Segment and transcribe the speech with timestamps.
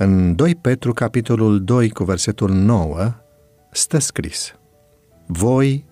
[0.00, 3.14] În 2 Petru, capitolul 2, cu versetul 9,
[3.70, 4.54] stă scris
[5.26, 5.84] Voi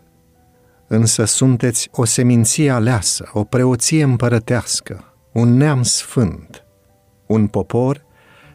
[0.86, 6.64] însă sunteți o seminție aleasă, o preoție împărătească, un neam sfânt,
[7.26, 8.04] un popor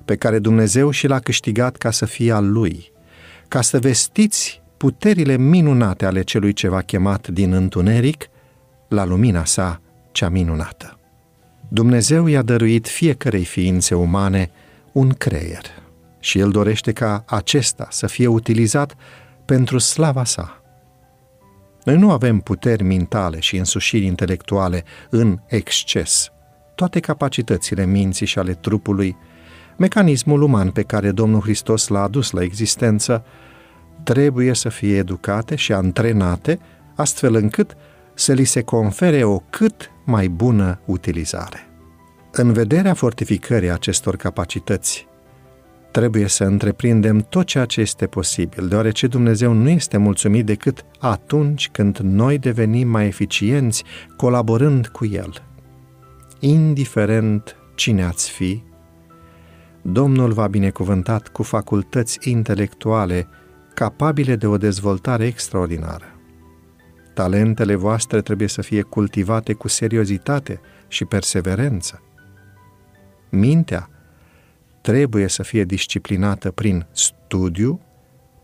[0.05, 2.91] pe care Dumnezeu și l-a câștigat ca să fie al lui,
[3.47, 8.27] ca să vestiți puterile minunate ale celui ce v-a chemat din întuneric
[8.87, 9.81] la lumina sa
[10.11, 10.99] cea minunată.
[11.69, 14.51] Dumnezeu i-a dăruit fiecarei ființe umane
[14.91, 15.65] un creier
[16.19, 18.95] și el dorește ca acesta să fie utilizat
[19.45, 20.61] pentru slava sa.
[21.83, 26.29] Noi nu avem puteri mentale și însușiri intelectuale în exces.
[26.75, 29.17] Toate capacitățile minții și ale trupului,
[29.77, 33.25] mecanismul uman pe care Domnul Hristos l-a adus la existență,
[34.03, 36.59] trebuie să fie educate și antrenate
[36.95, 37.75] astfel încât
[38.13, 41.70] să li se confere o cât mai bună utilizare.
[42.33, 45.07] În vederea fortificării acestor capacități,
[45.91, 51.69] trebuie să întreprindem tot ceea ce este posibil, deoarece Dumnezeu nu este mulțumit decât atunci
[51.69, 53.83] când noi devenim mai eficienți
[54.17, 55.43] colaborând cu El.
[56.39, 58.63] Indiferent cine ați fi,
[59.81, 63.27] Domnul v-a binecuvântat cu facultăți intelectuale
[63.73, 66.05] capabile de o dezvoltare extraordinară.
[67.13, 72.01] Talentele voastre trebuie să fie cultivate cu seriozitate și perseverență.
[73.31, 73.89] Mintea
[74.81, 77.81] trebuie să fie disciplinată prin studiu,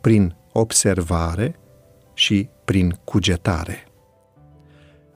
[0.01, 1.55] prin observare
[2.13, 3.87] și prin cugetare.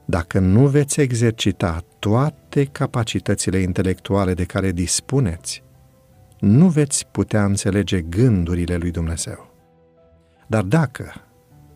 [0.06, 5.64] Dacă nu veți exercita toate capacitățile intelectuale de care dispuneți,
[6.40, 9.54] nu veți putea înțelege gândurile lui Dumnezeu.
[10.48, 11.14] Dar dacă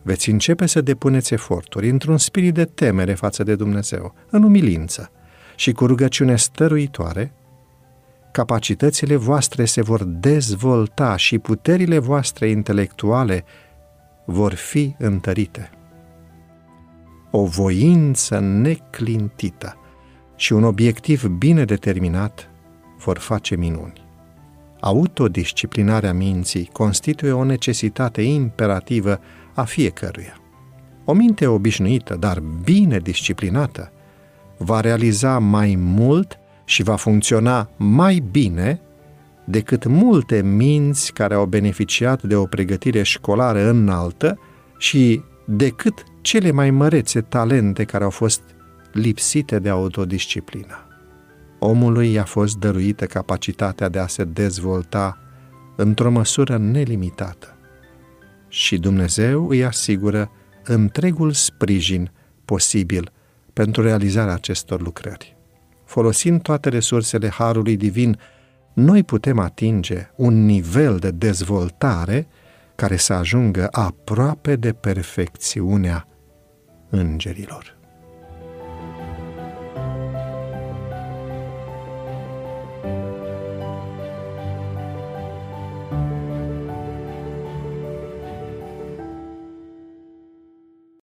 [0.02, 5.10] veți începe să depuneți eforturi într-un spirit de temere față de Dumnezeu, în umilință
[5.56, 7.32] și cu rugăciune stăruitoare,
[8.36, 13.44] capacitățile voastre se vor dezvolta și puterile voastre intelectuale
[14.24, 15.70] vor fi întărite.
[17.30, 19.76] O voință neclintită
[20.34, 22.50] și un obiectiv bine determinat
[22.98, 24.04] vor face minuni.
[24.80, 29.20] Autodisciplinarea minții constituie o necesitate imperativă
[29.54, 30.40] a fiecăruia.
[31.04, 33.92] O minte obișnuită, dar bine disciplinată,
[34.56, 38.80] va realiza mai mult și va funcționa mai bine
[39.44, 44.38] decât multe minți care au beneficiat de o pregătire școlară înaltă
[44.78, 48.42] și decât cele mai mărețe talente care au fost
[48.92, 50.86] lipsite de autodisciplină.
[51.58, 55.18] Omului i-a fost dăruită capacitatea de a se dezvolta
[55.76, 57.56] într-o măsură nelimitată
[58.48, 60.30] și Dumnezeu îi asigură
[60.64, 62.10] întregul sprijin
[62.44, 63.12] posibil
[63.52, 65.35] pentru realizarea acestor lucrări.
[65.86, 68.18] Folosind toate resursele Harului Divin,
[68.74, 72.26] noi putem atinge un nivel de dezvoltare
[72.74, 76.08] care să ajungă aproape de perfecțiunea
[76.90, 77.75] îngerilor.